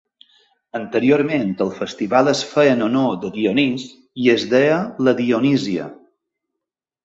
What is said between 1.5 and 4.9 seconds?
el festival es feia en honor de Dionís i es deia